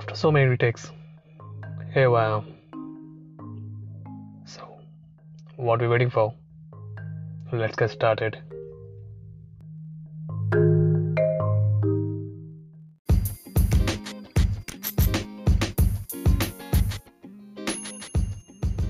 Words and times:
After 0.00 0.14
so 0.14 0.32
many 0.32 0.46
retakes, 0.46 0.92
I 1.94 2.00
am. 2.00 2.46
So, 4.46 4.62
what 5.56 5.82
are 5.82 5.84
we 5.84 5.88
waiting 5.88 6.08
for? 6.08 6.32
Let's 7.52 7.76
get 7.76 7.90
started. 7.90 8.38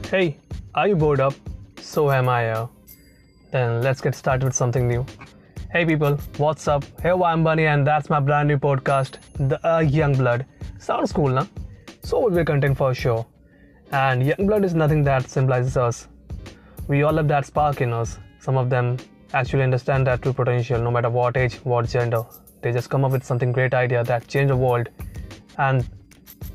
Hey, 0.09 0.39
are 0.77 0.87
you 0.87 0.95
bored 0.95 1.19
up? 1.19 1.35
So 1.81 2.13
am 2.13 2.29
I. 2.29 2.69
Then 3.51 3.83
let's 3.83 4.01
get 4.01 4.15
started 4.15 4.45
with 4.45 4.55
something 4.55 4.87
new. 4.87 5.05
Hey 5.73 5.85
people, 5.85 6.21
what's 6.37 6.69
up? 6.69 6.85
Hey, 7.03 7.11
I'm 7.11 7.43
Bunny, 7.43 7.67
and 7.67 7.85
that's 7.85 8.09
my 8.09 8.21
brand 8.21 8.47
new 8.47 8.59
podcast, 8.59 9.17
The 9.35 9.59
uh, 9.69 9.81
Young 9.81 10.15
Blood. 10.15 10.47
Sounds 10.81 11.13
cool, 11.13 11.29
na? 11.29 11.47
So 12.03 12.21
will 12.21 12.31
be 12.31 12.43
content 12.43 12.77
for 12.79 12.95
sure. 12.95 13.27
And 13.93 14.25
young 14.25 14.47
blood 14.47 14.65
is 14.65 14.75
nothing 14.75 15.03
that 15.05 15.29
symbolizes 15.29 15.77
us. 15.77 16.09
We 16.89 17.03
all 17.03 17.17
have 17.19 17.29
that 17.29 17.45
spark 17.45 17.83
in 17.83 17.93
us. 17.93 18.19
Some 18.39 18.57
of 18.57 18.71
them 18.71 18.97
actually 19.35 19.63
understand 19.63 20.07
that 20.07 20.23
true 20.23 20.33
potential, 20.33 20.81
no 20.81 20.91
matter 20.91 21.11
what 21.11 21.37
age, 21.37 21.57
what 21.65 21.87
gender. 21.87 22.23
They 22.63 22.73
just 22.73 22.89
come 22.89 23.05
up 23.05 23.13
with 23.13 23.25
something 23.25 23.53
great 23.53 23.75
idea 23.75 24.03
that 24.05 24.27
change 24.27 24.49
the 24.49 24.57
world, 24.57 24.89
and 25.59 25.87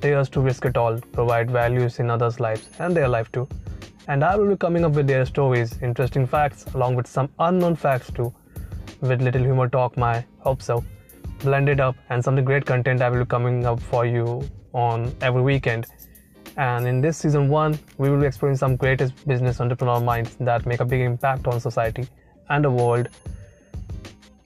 dares 0.02 0.28
to 0.30 0.42
risk 0.42 0.66
it 0.66 0.76
all, 0.76 1.00
provide 1.12 1.52
values 1.52 2.00
in 2.00 2.10
others' 2.10 2.40
lives 2.40 2.68
and 2.80 2.98
their 2.98 3.08
life 3.08 3.32
too. 3.32 3.48
And 4.08 4.24
I 4.24 4.36
will 4.36 4.50
be 4.50 4.58
coming 4.58 4.86
up 4.86 4.94
with 4.94 5.06
their 5.06 5.26
stories, 5.26 5.80
interesting 5.84 6.26
facts, 6.26 6.66
along 6.74 6.96
with 6.96 7.06
some 7.06 7.30
unknown 7.38 7.76
facts 7.76 8.12
too 8.12 8.34
with 9.02 9.22
little 9.22 9.44
humor 9.44 9.70
talk, 9.70 9.98
my 9.98 10.26
hope 10.40 10.64
so. 10.64 10.84
Blended 11.46 11.80
up 11.80 11.96
and 12.10 12.24
something 12.24 12.44
great 12.44 12.66
content 12.66 13.02
I 13.04 13.10
will 13.10 13.20
be 13.20 13.26
coming 13.28 13.66
up 13.68 13.80
for 13.80 14.04
you 14.04 14.42
on 14.74 15.14
every 15.22 15.44
weekend. 15.44 15.86
And 16.58 16.88
in 16.88 17.02
this 17.02 17.18
season 17.18 17.50
one, 17.50 17.78
we 18.00 18.10
will 18.10 18.20
be 18.20 18.26
exploring 18.26 18.58
some 18.58 18.76
greatest 18.76 19.28
business 19.28 19.62
entrepreneur 19.62 20.00
minds 20.00 20.36
that 20.40 20.66
make 20.66 20.80
a 20.80 20.86
big 20.86 21.02
impact 21.02 21.46
on 21.48 21.60
society 21.60 22.08
and 22.50 22.66
the 22.66 22.72
world, 22.72 23.10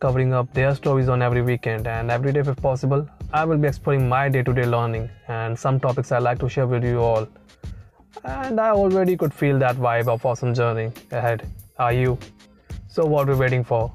covering 0.02 0.33
up 0.33 0.53
their 0.53 0.75
stories 0.75 1.08
on 1.08 1.22
every 1.22 1.41
weekend 1.41 1.88
and 1.88 2.11
every 2.11 2.33
day 2.33 2.41
if 2.41 2.56
possible. 2.58 3.08
I 3.31 3.45
will 3.45 3.58
be 3.58 3.69
exploring 3.69 4.09
my 4.09 4.28
day-to-day 4.28 4.66
learning 4.66 5.09
and 5.30 5.58
some 5.58 5.80
topics 5.80 6.11
I 6.11 6.17
like 6.17 6.39
to 6.39 6.50
share 6.50 6.67
with 6.67 6.84
you 6.84 7.00
all. 7.00 7.28
And 8.25 8.59
I 8.59 8.72
already 8.72 9.16
could 9.16 9.34
feel 9.34 9.58
that 9.59 9.78
vibe 9.78 10.09
of 10.09 10.25
awesome 10.25 10.53
journey 10.53 10.91
ahead. 11.11 11.47
Are 11.78 11.94
you? 11.94 12.17
So 12.89 13.06
what 13.06 13.30
are 13.30 13.34
we 13.34 13.39
waiting 13.39 13.63
for? 13.63 13.91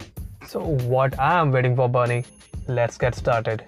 So, 0.46 0.60
what 0.60 1.18
I 1.18 1.40
am 1.40 1.50
waiting 1.50 1.74
for, 1.74 1.88
Bernie? 1.88 2.24
Let's 2.66 2.96
get 2.96 3.14
started. 3.14 3.62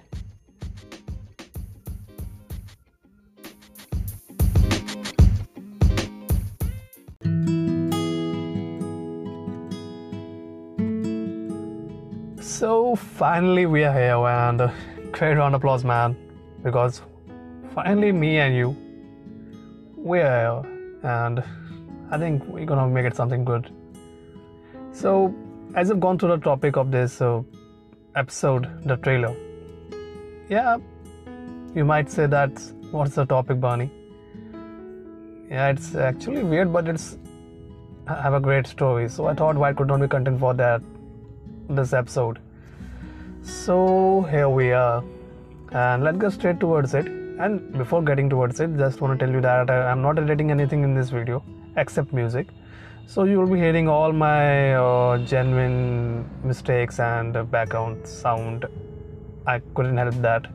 So, 12.41 12.95
finally, 12.95 13.67
we 13.67 13.83
are 13.83 13.93
here, 13.93 14.15
and 14.15 14.61
uh, 14.61 14.71
great 15.11 15.35
round 15.35 15.53
of 15.53 15.61
applause, 15.61 15.83
man, 15.85 16.17
because 16.63 17.03
finally, 17.75 18.11
me 18.11 18.39
and 18.39 18.55
you, 18.55 18.75
we 19.95 20.21
are 20.21 20.63
here, 20.63 20.71
and 21.03 21.43
I 22.09 22.17
think 22.17 22.43
we're 22.47 22.65
gonna 22.65 22.87
make 22.87 23.05
it 23.05 23.15
something 23.15 23.45
good. 23.45 23.71
So, 24.91 25.35
as 25.75 25.91
I've 25.91 25.99
gone 25.99 26.17
through 26.17 26.29
the 26.29 26.37
topic 26.37 26.77
of 26.77 26.89
this 26.89 27.21
uh, 27.21 27.43
episode, 28.17 28.67
the 28.83 28.97
trailer, 28.97 29.35
yeah, 30.49 30.77
you 31.75 31.85
might 31.85 32.09
say 32.09 32.25
that 32.25 32.51
what's 32.91 33.15
the 33.15 33.25
topic, 33.25 33.59
Barney? 33.61 33.91
Yeah, 35.49 35.69
it's 35.69 35.95
actually 35.95 36.43
weird, 36.43 36.73
but 36.73 36.87
it's 36.87 37.17
I 38.07 38.21
have 38.21 38.33
a 38.33 38.39
great 38.39 38.67
story. 38.67 39.07
So 39.09 39.27
I 39.27 39.33
thought 39.33 39.55
why 39.55 39.73
could 39.73 39.87
not 39.87 40.01
be 40.01 40.07
content 40.07 40.39
for 40.39 40.53
that 40.55 40.81
this 41.69 41.93
episode. 41.93 42.39
So 43.43 44.27
here 44.31 44.49
we 44.49 44.71
are, 44.71 45.03
and 45.71 46.03
let's 46.03 46.17
go 46.17 46.29
straight 46.29 46.59
towards 46.59 46.93
it. 46.93 47.07
And 47.07 47.73
before 47.73 48.01
getting 48.01 48.29
towards 48.29 48.59
it, 48.59 48.75
just 48.77 48.99
want 48.99 49.19
to 49.19 49.25
tell 49.25 49.33
you 49.33 49.41
that 49.41 49.69
I'm 49.69 50.01
not 50.01 50.17
editing 50.17 50.49
anything 50.49 50.83
in 50.83 50.95
this 50.95 51.09
video 51.11 51.43
except 51.75 52.11
music 52.11 52.47
so 53.11 53.23
you 53.23 53.39
will 53.39 53.47
be 53.47 53.57
hearing 53.57 53.87
all 53.87 54.11
my 54.11 54.73
uh, 54.75 55.17
genuine 55.19 56.29
mistakes 56.43 56.99
and 56.99 57.37
uh, 57.37 57.43
background 57.43 58.05
sound. 58.05 58.65
I 59.45 59.59
couldn't 59.75 59.95
help 59.95 60.15
that. 60.15 60.47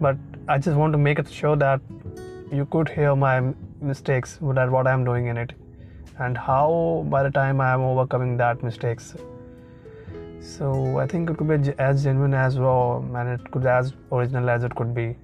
But 0.00 0.16
i 0.48 0.56
just 0.58 0.76
want 0.76 0.92
to 0.92 0.98
make 0.98 1.18
it 1.18 1.28
sure 1.30 1.54
that 1.54 1.80
you 2.50 2.64
could 2.70 2.88
hear 2.88 3.14
my 3.14 3.34
mistakes 3.80 4.32
what 4.40 4.86
i'm 4.92 5.04
doing 5.04 5.26
in 5.26 5.36
it 5.42 5.52
and 6.18 6.36
how 6.36 7.04
by 7.10 7.22
the 7.22 7.30
time 7.30 7.60
i 7.60 7.72
am 7.72 7.82
overcoming 7.82 8.36
that 8.38 8.62
mistakes. 8.62 9.14
So 10.40 10.98
i 10.98 11.06
think 11.06 11.30
it 11.30 11.36
could 11.36 11.48
be 11.48 11.72
as 11.78 12.02
genuine 12.02 12.34
as 12.34 12.58
raw 12.58 12.98
and 12.98 13.28
it 13.28 13.50
could 13.50 13.62
be 13.62 13.68
as 13.68 13.92
original 14.10 14.48
as 14.50 14.64
it 14.64 14.74
could 14.74 14.94
be. 14.94 15.14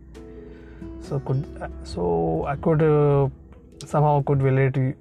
So 1.00 1.18
could 1.20 1.44
so 1.82 2.44
i 2.46 2.56
could 2.56 2.82
uh, 2.82 3.28
somehow 3.86 4.22
could 4.22 4.42
relate 4.42 4.74
to 4.74 4.94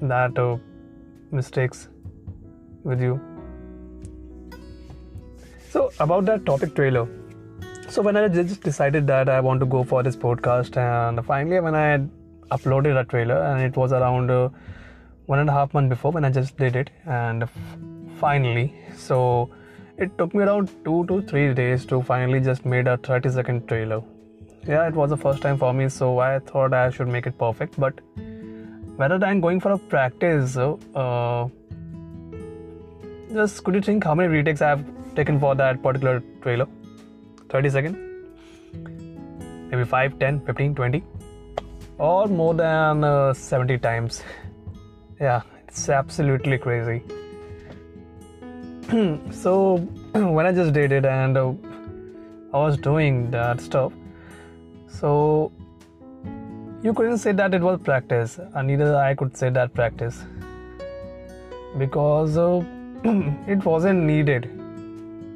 that 0.00 0.38
uh, 0.38 0.56
mistakes 1.34 1.88
with 2.84 3.00
you. 3.00 3.20
So, 5.70 5.90
about 6.00 6.24
that 6.26 6.46
topic 6.46 6.74
trailer. 6.74 7.08
So, 7.88 8.02
when 8.02 8.16
I 8.16 8.28
just 8.28 8.62
decided 8.62 9.06
that 9.08 9.28
I 9.28 9.40
want 9.40 9.60
to 9.60 9.66
go 9.66 9.82
for 9.84 10.02
this 10.02 10.16
podcast, 10.16 10.76
and 10.76 11.24
finally, 11.26 11.60
when 11.60 11.74
I 11.74 11.98
uploaded 12.50 13.00
a 13.00 13.04
trailer, 13.04 13.42
and 13.42 13.62
it 13.62 13.76
was 13.76 13.92
around 13.92 14.30
uh, 14.30 14.48
one 15.26 15.38
and 15.40 15.50
a 15.50 15.52
half 15.52 15.74
month 15.74 15.88
before 15.88 16.12
when 16.12 16.24
I 16.24 16.30
just 16.30 16.56
did 16.56 16.76
it, 16.76 16.90
and 17.06 17.48
finally, 18.18 18.74
so 18.96 19.50
it 19.98 20.16
took 20.18 20.34
me 20.34 20.44
around 20.44 20.70
two 20.84 21.04
to 21.06 21.22
three 21.22 21.52
days 21.54 21.84
to 21.86 22.02
finally 22.02 22.40
just 22.40 22.64
made 22.64 22.86
a 22.86 22.96
30 22.96 23.30
second 23.30 23.68
trailer. 23.68 24.02
Yeah, 24.66 24.86
it 24.88 24.94
was 24.94 25.10
the 25.10 25.16
first 25.16 25.42
time 25.42 25.58
for 25.58 25.72
me, 25.72 25.88
so 25.88 26.18
I 26.18 26.38
thought 26.38 26.72
I 26.72 26.90
should 26.90 27.08
make 27.08 27.26
it 27.26 27.38
perfect, 27.38 27.78
but 27.78 28.00
rather 28.96 29.18
than 29.18 29.40
going 29.40 29.60
for 29.60 29.72
a 29.72 29.78
practice, 29.78 30.56
uh, 30.56 31.48
just 33.32 33.64
could 33.64 33.74
you 33.74 33.80
think 33.80 34.04
how 34.04 34.14
many 34.14 34.28
retakes 34.28 34.62
I 34.62 34.68
have 34.70 34.84
taken 35.14 35.40
for 35.40 35.54
that 35.54 35.82
particular 35.82 36.22
trailer? 36.42 36.66
30 37.48 37.70
seconds? 37.70 37.96
Maybe 39.70 39.84
5, 39.84 40.18
10, 40.18 40.40
15, 40.46 40.74
20? 40.74 41.02
Or 41.98 42.26
more 42.26 42.54
than 42.54 43.04
uh, 43.04 43.34
70 43.34 43.78
times. 43.78 44.22
yeah, 45.20 45.42
it's 45.66 45.88
absolutely 45.88 46.58
crazy. 46.58 47.02
so, 49.30 49.76
when 50.12 50.46
I 50.46 50.52
just 50.52 50.72
did 50.72 50.92
it 50.92 51.04
and 51.04 51.36
uh, 51.36 51.52
I 52.52 52.58
was 52.58 52.76
doing 52.76 53.30
that 53.32 53.60
stuff, 53.60 53.92
so 54.86 55.50
you 56.84 56.92
couldn't 56.92 57.16
say 57.16 57.32
that 57.32 57.54
it 57.54 57.62
was 57.62 57.80
practice, 57.80 58.38
and 58.38 58.68
neither 58.68 58.94
I 58.94 59.14
could 59.14 59.34
say 59.34 59.48
that 59.48 59.72
practice 59.72 60.22
because 61.78 62.36
uh, 62.36 62.62
it 63.54 63.64
wasn't 63.64 64.00
needed, 64.00 64.44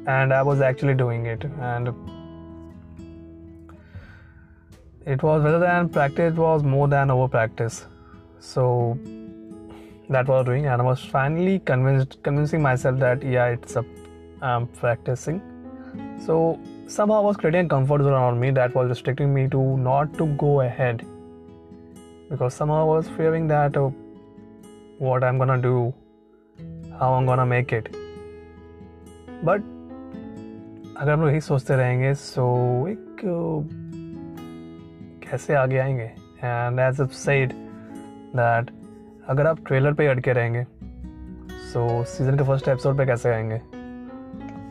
and 0.05 0.31
I 0.31 0.43
was 0.43 0.61
actually 0.61 0.93
doing 0.93 1.25
it, 1.25 1.43
and 1.59 1.87
it 5.07 5.23
was 5.23 5.43
rather 5.43 5.57
than 5.57 5.89
practice, 5.89 6.33
it 6.33 6.39
was 6.39 6.61
more 6.61 6.87
than 6.87 7.09
over 7.09 7.27
practice. 7.27 7.87
So 8.39 8.99
that 10.07 10.27
was 10.27 10.45
doing, 10.45 10.67
and 10.67 10.83
I 10.83 10.85
was 10.85 11.03
finally 11.03 11.57
convinced, 11.57 12.21
convincing 12.21 12.61
myself 12.61 12.99
that 12.99 13.23
yeah, 13.23 13.47
it's 13.47 13.75
a 13.75 13.83
I'm 14.43 14.67
practicing. 14.67 15.41
So 16.23 16.59
somehow 16.85 17.15
I 17.15 17.21
was 17.21 17.37
creating 17.37 17.65
a 17.65 17.69
comfort 17.69 18.03
zone 18.03 18.13
around 18.13 18.39
me 18.39 18.51
that 18.51 18.75
was 18.75 18.87
restricting 18.89 19.33
me 19.33 19.47
to 19.47 19.77
not 19.77 20.13
to 20.19 20.27
go 20.43 20.61
ahead 20.61 21.03
because 22.30 22.54
somehow 22.54 22.80
I 22.80 22.84
was 22.84 23.08
fearing 23.08 23.46
that 23.48 23.76
uh, 23.76 23.90
what 24.98 25.24
I'm 25.24 25.38
gonna 25.38 25.60
do, 25.60 25.92
how 26.98 27.12
I'm 27.14 27.26
gonna 27.26 27.46
make 27.46 27.72
it. 27.72 27.94
But 29.42 29.70
अगर 30.96 31.12
हम 31.12 31.20
लोग 31.20 31.30
यही 31.30 31.40
सोचते 31.40 31.76
रहेंगे 31.76 32.12
सो 32.14 32.44
एक 32.88 33.20
कैसे 35.24 35.54
आगे 35.54 35.78
आएंगे 35.78 36.04
and 36.44 36.80
as 36.80 37.00
if 37.00 37.12
said 37.20 37.52
that 38.36 38.70
अगर 39.28 39.46
आप 39.46 39.64
ट्रेलर 39.66 39.94
पे 39.94 40.06
अटके 40.06 40.32
रहेंगे 40.32 40.64
सो 40.64 41.86
so, 41.88 42.06
सीजन 42.06 42.38
के 42.38 42.44
फर्स्ट 42.44 42.68
एपिसोड 42.68 42.96
पे 42.98 43.06
कैसे 43.06 43.32
आएंगे 43.34 43.60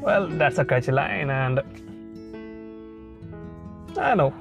well 0.08 0.38
that's 0.40 0.60
a 0.60 0.64
catch 0.70 0.90
line 0.90 1.32
and 1.32 1.60
I 4.00 4.16
no 4.16 4.32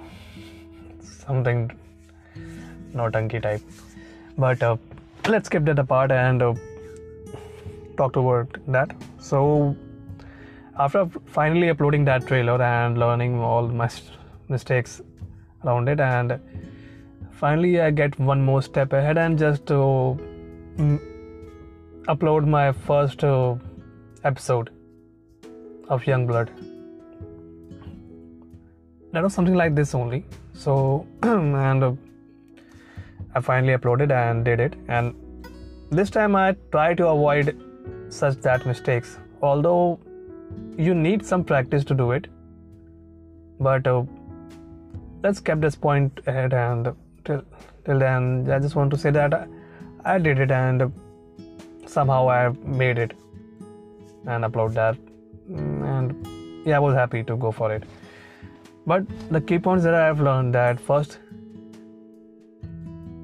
something 1.03 1.69
naughty 2.94 3.40
type. 3.40 3.62
But 4.38 4.62
uh, 4.62 4.78
let's 5.28 5.50
keep 5.50 5.66
that 5.66 5.80
apart 5.80 6.12
and 6.12 6.42
uh, 6.42 6.54
talk 7.98 8.16
about 8.16 8.58
that. 8.68 8.96
So, 9.20 9.76
after 10.78 11.08
finally 11.26 11.70
uploading 11.70 12.06
that 12.06 12.28
trailer 12.28 12.62
and 12.62 12.98
learning 12.98 13.40
all 13.40 13.68
my 13.68 13.90
mistakes 14.48 15.02
around 15.66 15.90
it 15.90 16.00
and 16.00 16.40
finally 17.32 17.82
i 17.82 17.90
get 17.90 18.18
one 18.20 18.42
more 18.42 18.62
step 18.62 18.94
ahead 18.94 19.18
and 19.18 19.38
just 19.40 19.72
uh, 19.72 20.12
m- 20.78 21.02
upload 22.08 22.48
my 22.48 22.72
first 22.72 23.24
uh, 23.24 23.56
episode 24.24 24.70
of 25.90 26.06
young 26.06 26.28
blood 26.28 26.52
that 29.12 29.24
was 29.24 29.34
something 29.34 29.56
like 29.56 29.76
this 29.76 29.96
only 29.96 30.24
so 30.54 31.06
and 31.24 31.84
uh, 31.84 31.92
i 33.38 33.42
finally 33.48 33.78
uploaded 33.78 34.12
and 34.12 34.46
did 34.50 34.60
it. 34.60 34.76
And 34.88 35.16
this 35.92 36.10
time 36.10 36.36
i 36.36 36.46
try 36.76 36.94
to 37.02 37.08
avoid 37.08 37.56
such 38.10 38.38
that 38.48 38.66
mistakes. 38.66 39.18
Although 39.42 40.00
you 40.78 40.94
need 40.94 41.26
some 41.26 41.44
practice 41.44 41.84
to 41.92 41.94
do 41.94 42.12
it. 42.12 42.28
But 43.60 43.88
uh, 43.88 44.04
let's 45.24 45.40
keep 45.40 45.62
this 45.62 45.76
point 45.76 46.20
ahead 46.28 46.54
and 46.54 46.94
till, 47.26 47.44
till 47.86 48.00
then 48.00 48.50
i 48.56 48.60
just 48.60 48.76
want 48.76 48.92
to 48.92 48.98
say 48.98 49.12
that 49.12 49.34
I, 49.34 49.46
I 50.06 50.18
did 50.20 50.40
it 50.40 50.52
and 50.52 50.92
somehow 51.86 52.30
i 52.30 52.50
made 52.84 52.98
it. 52.98 53.14
And 54.26 54.44
upload 54.44 54.74
that. 54.74 54.98
Mm, 55.52 55.84
and 55.92 56.68
yeah 56.68 56.78
i 56.78 56.80
was 56.80 56.96
happy 56.96 57.24
to 57.24 57.36
go 57.36 57.52
for 57.52 57.72
it. 57.74 57.84
But 58.86 59.06
the 59.30 59.42
key 59.42 59.60
points 59.60 59.84
that 59.86 59.94
i 59.94 60.06
have 60.06 60.22
learned 60.22 60.54
that 60.56 60.80
first 60.80 61.20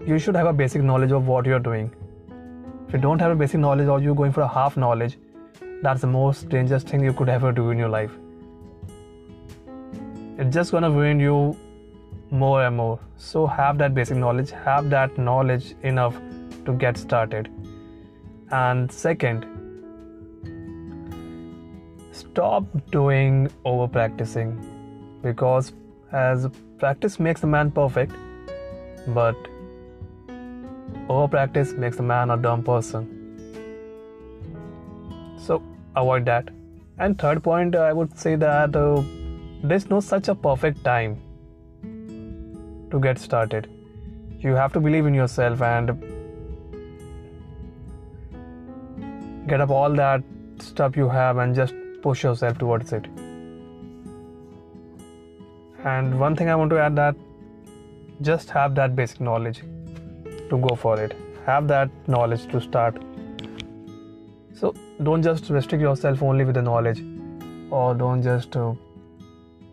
you 0.06 0.20
should 0.20 0.36
have 0.36 0.48
a 0.48 0.54
basic 0.54 0.82
knowledge 0.82 1.12
of 1.12 1.28
what 1.28 1.46
you're 1.46 1.60
doing. 1.60 1.92
If 2.88 2.94
you 2.94 3.00
don't 3.00 3.20
have 3.20 3.32
a 3.32 3.36
basic 3.36 3.60
knowledge 3.60 3.88
or 3.88 4.00
you're 4.00 4.16
going 4.16 4.32
for 4.32 4.42
a 4.42 4.48
half 4.48 4.78
knowledge 4.78 5.18
that's 5.84 6.00
the 6.00 6.08
most 6.08 6.48
dangerous 6.48 6.84
thing 6.84 7.04
you 7.04 7.12
could 7.12 7.28
ever 7.28 7.52
do 7.52 7.70
in 7.70 7.78
your 7.78 7.90
life. 7.90 8.12
It's 10.38 10.54
just 10.56 10.72
gonna 10.72 10.90
ruin 10.90 11.20
you 11.20 11.58
more 12.32 12.66
and 12.66 12.78
more. 12.78 13.00
So 13.18 13.46
have 13.46 13.78
that 13.80 13.94
basic 13.94 14.16
knowledge 14.18 14.52
have 14.52 14.90
that 14.92 15.18
knowledge 15.18 15.76
enough 15.84 16.16
to 16.66 16.74
get 16.74 16.98
started. 16.98 17.50
And 18.52 18.90
second 18.90 19.46
stop 22.14 22.64
doing 22.92 23.52
over 23.66 23.88
practicing 23.88 24.52
because 25.22 25.74
as 26.14 26.48
practice 26.78 27.20
makes 27.20 27.42
the 27.42 27.48
man 27.48 27.72
perfect 27.72 28.14
but 29.08 29.36
over 31.10 31.28
practice 31.28 31.74
makes 31.74 32.00
a 32.00 32.04
man 32.04 32.30
a 32.30 32.38
dumb 32.38 32.64
person. 32.64 33.10
So 35.38 35.62
avoid 35.96 36.26
that. 36.26 36.50
And 36.98 37.18
third 37.20 37.44
point 37.44 37.76
i 37.76 37.92
would 37.92 38.18
say 38.18 38.36
that 38.36 38.76
uh, 38.76 39.02
there's 39.64 39.90
no 39.90 40.00
such 40.00 40.28
a 40.28 40.36
perfect 40.36 40.84
time 40.84 41.20
to 42.92 43.00
get 43.00 43.20
started. 43.20 43.70
You 44.40 44.56
have 44.56 44.74
to 44.74 44.80
believe 44.80 45.06
in 45.06 45.14
yourself 45.14 45.62
and 45.62 45.92
get 49.48 49.62
up 49.62 49.70
all 49.70 49.94
that 49.94 50.24
stuff 50.60 50.96
you 50.96 51.10
have 51.10 51.38
and 51.38 51.56
just 51.56 51.74
push 52.02 52.24
yourself 52.24 52.58
towards 52.58 52.94
it. 52.94 53.06
And 55.84 56.20
one 56.20 56.36
thing 56.36 56.50
i 56.50 56.56
want 56.56 56.70
to 56.70 56.80
add 56.80 56.96
that 56.96 57.16
just 58.22 58.50
have 58.50 58.76
that 58.76 58.96
basic 58.96 59.20
knowledge 59.20 59.64
to 60.50 60.58
go 60.58 60.76
for 60.76 61.00
it. 61.00 61.16
Have 61.46 61.68
that 61.68 61.90
knowledge 62.08 62.48
to 62.48 62.62
start. 62.62 63.02
So 64.54 64.74
don't 65.02 65.22
just 65.22 65.50
restrict 65.50 65.82
yourself 65.82 66.24
only 66.24 66.46
with 66.46 66.56
the 66.56 66.62
knowledge 66.62 67.04
or 67.72 67.94
don't 67.94 68.22
just 68.22 68.56
uh, 68.56 68.74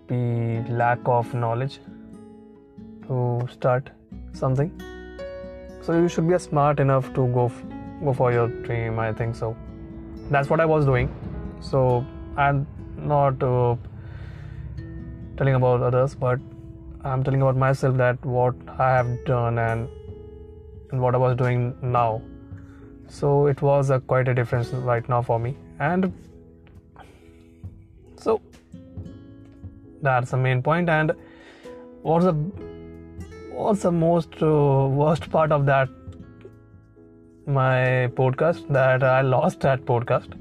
be 0.06 0.62
lack 0.69 0.99
of 1.05 1.34
knowledge 1.34 1.81
to 3.06 3.46
start 3.52 3.90
something. 4.32 4.70
So 5.82 5.93
you 5.99 6.08
should 6.08 6.28
be 6.28 6.38
smart 6.38 6.81
enough 6.81 7.12
to 7.14 7.26
go 7.28 7.46
f- 7.46 7.62
go 8.05 8.12
for 8.12 8.32
your 8.32 8.49
dream 8.49 8.99
i 8.99 9.12
think 9.12 9.34
so. 9.34 9.56
That's 10.31 10.49
what 10.49 10.61
i 10.61 10.64
was 10.64 10.87
doing. 10.87 11.14
So 11.61 12.05
i'm 12.37 12.67
not 12.96 13.43
uh, 13.43 13.76
telling 15.37 15.55
about 15.55 15.82
others 15.82 16.14
but 16.14 16.38
i'm 17.02 17.25
telling 17.25 17.43
about 17.43 17.56
myself 17.56 17.96
that 17.96 18.25
what 18.25 18.55
i 18.78 18.90
have 18.90 19.08
done 19.25 19.58
and, 19.58 19.88
and 20.90 21.00
what 21.00 21.14
i 21.14 21.19
was 21.19 21.37
doing 21.37 21.75
now. 21.82 22.22
So 23.08 23.46
it 23.46 23.60
was 23.60 23.90
a 23.90 24.00
quite 24.00 24.28
a 24.28 24.34
difference 24.34 24.69
right 24.70 25.08
now 25.08 25.20
for 25.22 25.38
me. 25.38 25.56
And 25.78 26.12
so 28.16 28.40
that's 30.02 30.31
the 30.31 30.37
main 30.37 30.62
point. 30.62 30.88
and 30.88 31.12
what's 32.02 32.25
the 32.25 32.32
what's 33.52 33.82
the 33.82 33.92
most 33.92 34.42
uh, 34.42 34.87
worst 35.00 35.31
part 35.31 35.52
of 35.52 35.66
that 35.66 35.88
my 37.46 38.08
podcast? 38.20 38.69
That 38.69 39.02
i 39.02 39.20
lost 39.22 39.60
that 39.60 39.84
podcast. 39.84 40.38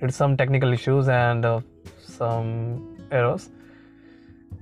Did 0.00 0.14
some 0.14 0.36
technical 0.36 0.72
issues 0.72 1.08
and 1.08 1.44
uh, 1.44 1.60
some 2.04 2.96
errors. 3.10 3.50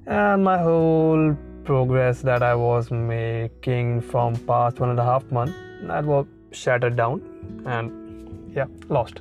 And 0.06 0.44
my 0.44 0.58
whole 0.58 1.36
progress 1.70 2.20
that 2.28 2.42
i 2.42 2.54
was 2.60 2.90
making 2.90 3.90
from 4.12 4.36
past 4.46 4.80
one 4.84 4.90
and 4.92 5.02
a 5.02 5.04
half 5.08 5.26
month 5.36 5.58
that 5.90 6.08
was 6.12 6.26
shattered 6.60 6.96
down 6.96 7.20
and 7.64 8.56
yeah 8.56 8.66
lost. 8.88 9.20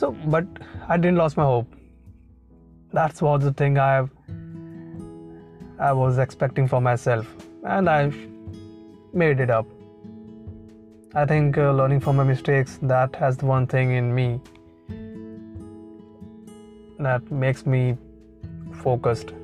So 0.00 0.10
but 0.34 0.46
i 0.88 0.96
didn't 0.96 1.18
lose 1.18 1.36
my 1.36 1.44
hope. 1.44 1.76
That's 2.92 3.22
was 3.22 3.44
the 3.44 3.52
thing 3.62 3.78
i 3.84 3.94
i 5.88 5.92
was 6.02 6.18
expecting 6.26 6.66
for 6.74 6.80
myself 6.90 7.32
and 7.76 7.94
i 7.94 8.00
made 9.24 9.46
it 9.46 9.56
up. 9.60 9.66
I 11.14 11.24
think 11.24 11.56
uh, 11.56 11.72
learning 11.82 12.00
from 12.00 12.16
my 12.16 12.24
mistakes 12.24 12.78
that 12.94 13.14
has 13.24 13.36
the 13.36 13.46
one 13.46 13.68
thing 13.76 13.92
in 14.02 14.14
me 14.14 14.28
that 17.10 17.30
makes 17.46 17.64
me 17.76 17.84
focused 18.86 19.38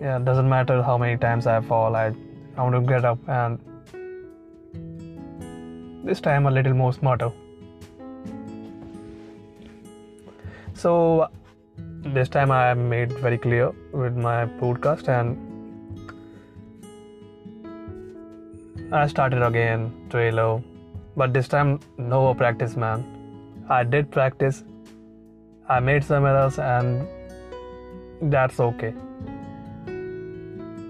yeah 0.00 0.18
doesn't 0.18 0.48
matter 0.48 0.82
how 0.82 0.98
many 0.98 1.16
times 1.16 1.46
i 1.46 1.60
fall 1.60 1.96
i 1.96 2.06
i 2.56 2.62
want 2.62 2.74
to 2.74 2.80
get 2.80 3.04
up 3.04 3.18
and 3.28 3.58
this 6.06 6.20
time 6.20 6.46
a 6.46 6.50
little 6.50 6.72
more 6.72 6.92
smarter. 6.92 7.32
So 10.74 11.28
this 12.16 12.28
time 12.28 12.52
i 12.56 12.74
made 12.74 13.12
very 13.24 13.38
clear 13.46 13.72
with 14.02 14.16
my 14.26 14.36
podcast 14.60 15.08
and 15.08 15.36
i 19.00 19.06
started 19.08 19.42
again 19.42 19.90
trailer. 20.10 20.62
But 21.16 21.32
this 21.32 21.48
time 21.48 21.80
no 21.98 22.22
practice 22.34 22.76
man. 22.76 23.04
I 23.68 23.82
did 23.82 24.10
practice 24.12 24.62
i 25.74 25.80
made 25.80 26.04
some 26.08 26.24
errors 26.24 26.58
and 26.60 27.08
that's 28.34 28.60
okay 28.60 28.94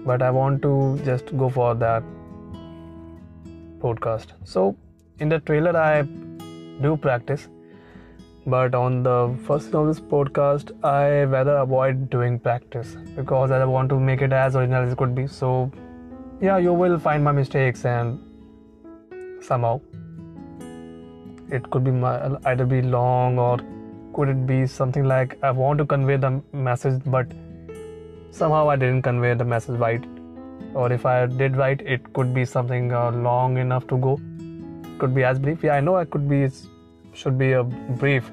but 0.09 0.21
i 0.21 0.29
want 0.37 0.61
to 0.61 0.73
just 1.05 1.35
go 1.37 1.49
for 1.49 1.73
that 1.75 2.03
podcast. 3.79 4.33
So 4.43 4.75
in 5.19 5.29
the 5.29 5.39
trailer 5.39 5.77
i 5.77 6.01
do 6.81 6.97
practice. 6.97 7.47
But 8.51 8.75
on 8.75 9.03
the 9.03 9.37
first 9.45 9.75
of 9.75 9.87
this 9.87 9.99
podcast 9.99 10.71
i 10.89 11.23
rather 11.23 11.57
avoid 11.63 12.09
doing 12.09 12.39
practice 12.39 12.95
because 13.15 13.51
i 13.51 13.63
want 13.65 13.89
to 13.89 13.99
make 13.99 14.21
it 14.21 14.31
as 14.31 14.55
original 14.55 14.83
as 14.83 14.93
it 14.93 14.97
could 14.97 15.13
be. 15.15 15.27
So 15.27 15.71
yeah 16.41 16.57
you 16.57 16.73
will 16.73 16.97
find 16.99 17.23
my 17.23 17.31
mistakes 17.31 17.85
and 17.85 18.19
somehow 19.41 19.79
it 21.49 21.69
could 21.71 21.83
be 21.83 21.91
my, 21.91 22.37
either 22.45 22.65
be 22.65 22.81
long 22.81 23.39
or 23.39 23.57
could 24.13 24.29
it 24.29 24.45
be 24.47 24.65
something 24.65 25.05
like 25.05 25.37
i 25.43 25.51
want 25.51 25.77
to 25.79 25.85
convey 25.85 26.17
the 26.17 26.41
message 26.51 27.01
but 27.05 27.27
somehow 28.31 28.69
i 28.69 28.75
didn't 28.75 29.01
convey 29.01 29.33
the 29.33 29.45
message 29.45 29.79
right. 29.79 30.03
Or 30.73 30.91
if 30.91 31.05
i 31.05 31.25
did 31.25 31.55
right 31.55 31.81
it 31.81 32.13
could 32.13 32.33
be 32.33 32.45
something 32.45 32.91
uh, 32.93 33.11
long 33.11 33.57
enough 33.57 33.87
to 33.87 33.97
go. 33.97 34.19
Could 34.99 35.13
be 35.15 35.23
as 35.23 35.39
brief. 35.39 35.63
Yeah 35.63 35.75
i 35.75 35.79
know 35.79 35.95
i 35.95 36.05
could 36.05 36.27
be 36.29 36.47
should 37.13 37.37
be 37.37 37.51
a 37.53 37.63
brief 37.63 38.31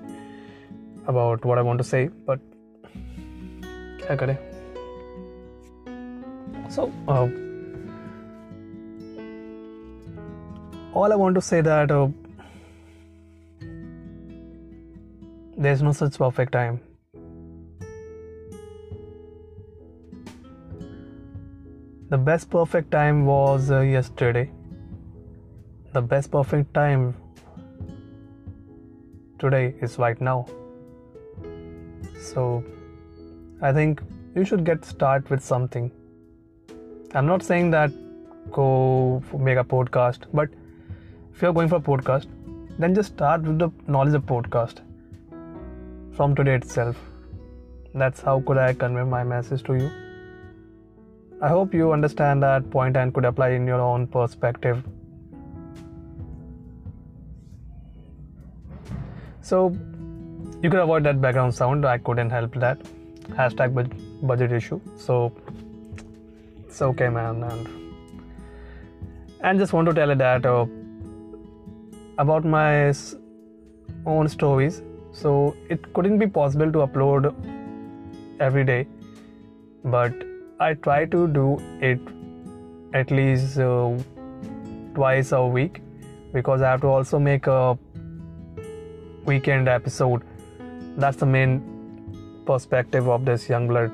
about 1.06 1.44
what 1.44 1.58
i 1.58 1.62
want 1.62 1.78
to 1.78 1.84
say 1.84 2.08
but 2.26 2.40
kare 4.06 4.38
so 6.76 6.90
uh, 7.08 7.26
all 10.92 11.12
i 11.12 11.16
want 11.24 11.34
to 11.34 11.44
say 11.50 11.60
that 11.60 11.90
uh, 11.90 12.08
there's 15.56 15.82
no 15.82 15.92
such 15.92 16.18
perfect 16.18 16.52
time 16.52 16.80
the 22.14 22.22
best 22.30 22.50
perfect 22.56 22.90
time 22.90 23.24
was 23.26 23.70
uh, 23.70 23.80
yesterday 23.80 24.50
the 25.98 26.02
best 26.14 26.30
perfect 26.30 26.72
time 26.74 27.06
today 29.38 29.66
is 29.80 29.98
right 30.06 30.20
now 30.32 30.38
so 32.32 32.48
i 33.62 33.72
think 33.78 34.04
you 34.34 34.44
should 34.44 34.64
get 34.64 34.84
start 34.84 35.30
with 35.30 35.42
something. 35.42 35.90
I'm 37.14 37.26
not 37.26 37.42
saying 37.42 37.70
that 37.70 37.92
go 38.50 39.22
make 39.38 39.58
a 39.58 39.64
podcast, 39.64 40.26
but 40.32 40.48
if 41.32 41.42
you're 41.42 41.52
going 41.52 41.68
for 41.68 41.76
a 41.76 41.80
podcast, 41.80 42.26
then 42.78 42.94
just 42.94 43.12
start 43.12 43.42
with 43.42 43.58
the 43.58 43.70
knowledge 43.86 44.14
of 44.14 44.26
podcast 44.26 44.80
from 46.16 46.34
today 46.34 46.54
itself. 46.54 46.96
That's 47.94 48.20
how 48.20 48.40
could 48.40 48.58
I 48.58 48.72
convey 48.74 49.04
my 49.04 49.22
message 49.22 49.62
to 49.64 49.74
you. 49.74 50.03
I 51.42 51.48
hope 51.48 51.74
you 51.74 51.92
understand 51.92 52.42
that 52.42 52.70
point 52.70 52.96
and 52.96 53.12
could 53.12 53.24
apply 53.24 53.50
in 53.50 53.66
your 53.66 53.80
own 53.80 54.06
perspective. 54.06 54.82
So 59.40 59.76
you 60.62 60.70
could 60.70 60.80
avoid 60.80 61.04
that 61.04 61.20
background 61.20 61.54
sound. 61.54 61.84
I 61.84 61.98
couldn't 61.98 62.30
help 62.30 62.54
that. 62.54 62.78
Hashtag 63.30 63.74
budget 64.26 64.52
issue. 64.52 64.80
So 64.96 65.32
it's 66.66 66.80
okay, 66.80 67.08
man. 67.08 67.42
And 67.42 67.68
and 69.40 69.58
just 69.58 69.74
want 69.74 69.86
to 69.88 69.94
tell 69.94 70.08
you 70.08 70.14
that 70.14 70.46
uh, 70.46 70.66
about 72.18 72.44
my 72.44 72.94
own 74.06 74.28
stories. 74.28 74.82
So 75.12 75.54
it 75.68 75.92
couldn't 75.92 76.18
be 76.18 76.26
possible 76.26 76.72
to 76.72 76.78
upload 76.86 77.34
every 78.40 78.64
day, 78.64 78.86
but 79.84 80.14
I 80.64 80.72
try 80.72 81.04
to 81.04 81.26
do 81.28 81.46
it 81.78 82.00
at 82.94 83.10
least 83.10 83.58
uh, 83.58 83.90
twice 84.94 85.32
a 85.32 85.44
week 85.46 85.82
because 86.32 86.62
I 86.62 86.70
have 86.70 86.80
to 86.80 86.86
also 86.86 87.18
make 87.18 87.46
a 87.46 87.78
weekend 89.26 89.68
episode. 89.68 90.22
That's 90.96 91.18
the 91.18 91.26
main 91.26 91.60
perspective 92.46 93.10
of 93.10 93.26
this 93.26 93.46
Young 93.50 93.68
Blood 93.68 93.92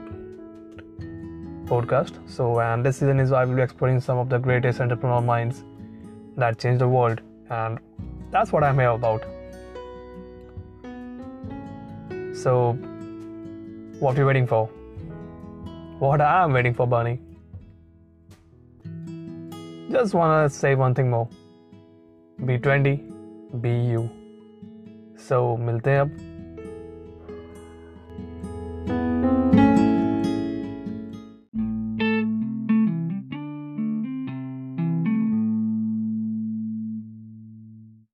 podcast. 1.72 2.22
So, 2.30 2.60
and 2.60 2.86
this 2.86 2.98
season 2.98 3.18
is 3.18 3.32
I 3.32 3.44
will 3.44 3.56
be 3.56 3.62
exploring 3.62 4.00
some 4.00 4.18
of 4.18 4.28
the 4.28 4.38
greatest 4.38 4.78
entrepreneurial 4.78 5.24
minds 5.24 5.64
that 6.36 6.60
changed 6.60 6.80
the 6.80 6.88
world, 6.88 7.20
and 7.48 7.80
that's 8.30 8.52
what 8.52 8.62
I'm 8.62 8.78
here 8.78 8.90
about. 8.90 9.24
So, 12.32 12.74
what 13.98 14.16
are 14.16 14.20
you 14.20 14.26
waiting 14.26 14.46
for? 14.46 14.70
What 15.99 16.21
I'm 16.21 16.53
waiting 16.53 16.73
for, 16.73 16.87
Bunny. 16.87 17.19
Just 19.91 20.13
wanna 20.13 20.49
say 20.49 20.75
one 20.75 20.93
thing 20.93 21.09
more. 21.09 21.27
Be 22.45 22.57
20, 22.57 23.03
be 23.61 23.69
you. 23.69 24.09
So, 25.17 25.57
मिलते 25.57 25.91
हैं 25.91 25.99
अब 25.99 26.28